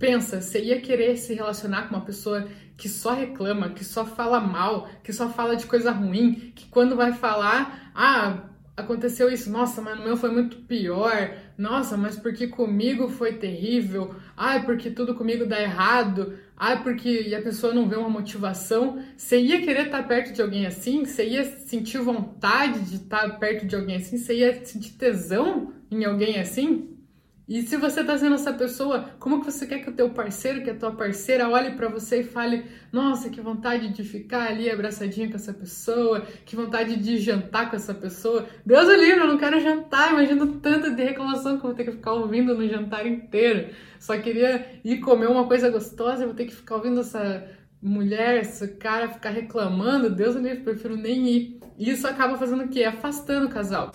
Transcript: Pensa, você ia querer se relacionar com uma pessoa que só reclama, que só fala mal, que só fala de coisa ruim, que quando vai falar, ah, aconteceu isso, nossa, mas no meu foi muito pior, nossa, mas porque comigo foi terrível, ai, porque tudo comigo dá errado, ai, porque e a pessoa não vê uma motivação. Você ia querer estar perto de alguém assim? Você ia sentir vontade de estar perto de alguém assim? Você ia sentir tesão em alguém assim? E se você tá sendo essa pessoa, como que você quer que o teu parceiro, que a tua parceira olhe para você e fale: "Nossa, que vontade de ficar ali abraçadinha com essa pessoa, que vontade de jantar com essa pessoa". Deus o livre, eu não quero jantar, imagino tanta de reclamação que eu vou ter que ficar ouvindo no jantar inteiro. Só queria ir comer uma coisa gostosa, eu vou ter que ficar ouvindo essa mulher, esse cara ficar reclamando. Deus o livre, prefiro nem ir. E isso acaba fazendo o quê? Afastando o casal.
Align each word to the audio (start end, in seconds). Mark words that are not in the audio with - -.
Pensa, 0.00 0.40
você 0.40 0.62
ia 0.64 0.80
querer 0.80 1.18
se 1.18 1.34
relacionar 1.34 1.82
com 1.82 1.94
uma 1.94 2.04
pessoa 2.04 2.48
que 2.74 2.88
só 2.88 3.12
reclama, 3.12 3.68
que 3.68 3.84
só 3.84 4.06
fala 4.06 4.40
mal, 4.40 4.88
que 5.04 5.12
só 5.12 5.28
fala 5.28 5.54
de 5.54 5.66
coisa 5.66 5.90
ruim, 5.90 6.52
que 6.56 6.66
quando 6.68 6.96
vai 6.96 7.12
falar, 7.12 7.92
ah, 7.94 8.44
aconteceu 8.74 9.30
isso, 9.30 9.50
nossa, 9.50 9.82
mas 9.82 9.98
no 9.98 10.04
meu 10.04 10.16
foi 10.16 10.30
muito 10.30 10.56
pior, 10.60 11.36
nossa, 11.58 11.98
mas 11.98 12.16
porque 12.16 12.46
comigo 12.46 13.10
foi 13.10 13.34
terrível, 13.34 14.14
ai, 14.34 14.64
porque 14.64 14.90
tudo 14.90 15.14
comigo 15.14 15.44
dá 15.44 15.60
errado, 15.60 16.32
ai, 16.56 16.82
porque 16.82 17.28
e 17.28 17.34
a 17.34 17.42
pessoa 17.42 17.74
não 17.74 17.86
vê 17.86 17.96
uma 17.96 18.08
motivação. 18.08 19.04
Você 19.14 19.38
ia 19.38 19.60
querer 19.60 19.84
estar 19.84 20.08
perto 20.08 20.32
de 20.32 20.40
alguém 20.40 20.64
assim? 20.64 21.04
Você 21.04 21.28
ia 21.28 21.44
sentir 21.44 21.98
vontade 21.98 22.80
de 22.88 22.96
estar 22.96 23.38
perto 23.38 23.66
de 23.66 23.76
alguém 23.76 23.96
assim? 23.96 24.16
Você 24.16 24.34
ia 24.36 24.64
sentir 24.64 24.92
tesão 24.92 25.74
em 25.90 26.06
alguém 26.06 26.40
assim? 26.40 26.99
E 27.50 27.62
se 27.62 27.76
você 27.76 28.04
tá 28.04 28.16
sendo 28.16 28.36
essa 28.36 28.52
pessoa, 28.52 29.10
como 29.18 29.40
que 29.40 29.50
você 29.50 29.66
quer 29.66 29.80
que 29.80 29.90
o 29.90 29.92
teu 29.92 30.10
parceiro, 30.10 30.62
que 30.62 30.70
a 30.70 30.74
tua 30.76 30.92
parceira 30.92 31.48
olhe 31.48 31.72
para 31.72 31.88
você 31.88 32.20
e 32.20 32.22
fale: 32.22 32.64
"Nossa, 32.92 33.28
que 33.28 33.40
vontade 33.40 33.88
de 33.88 34.04
ficar 34.04 34.46
ali 34.46 34.70
abraçadinha 34.70 35.28
com 35.28 35.34
essa 35.34 35.52
pessoa, 35.52 36.24
que 36.46 36.54
vontade 36.54 36.94
de 36.94 37.18
jantar 37.18 37.68
com 37.68 37.74
essa 37.74 37.92
pessoa". 37.92 38.46
Deus 38.64 38.86
o 38.86 38.92
livre, 38.92 39.18
eu 39.18 39.26
não 39.26 39.36
quero 39.36 39.58
jantar, 39.60 40.12
imagino 40.12 40.60
tanta 40.60 40.92
de 40.92 41.02
reclamação 41.02 41.58
que 41.58 41.64
eu 41.66 41.70
vou 41.70 41.74
ter 41.74 41.82
que 41.82 41.90
ficar 41.90 42.12
ouvindo 42.12 42.54
no 42.54 42.68
jantar 42.68 43.04
inteiro. 43.04 43.74
Só 43.98 44.16
queria 44.16 44.64
ir 44.84 45.00
comer 45.00 45.26
uma 45.26 45.48
coisa 45.48 45.68
gostosa, 45.70 46.22
eu 46.22 46.28
vou 46.28 46.36
ter 46.36 46.44
que 46.44 46.54
ficar 46.54 46.76
ouvindo 46.76 47.00
essa 47.00 47.48
mulher, 47.82 48.42
esse 48.42 48.76
cara 48.76 49.08
ficar 49.08 49.30
reclamando. 49.30 50.08
Deus 50.08 50.36
o 50.36 50.38
livre, 50.38 50.62
prefiro 50.62 50.96
nem 50.96 51.26
ir. 51.26 51.60
E 51.76 51.90
isso 51.90 52.06
acaba 52.06 52.38
fazendo 52.38 52.62
o 52.62 52.68
quê? 52.68 52.84
Afastando 52.84 53.46
o 53.46 53.50
casal. 53.50 53.90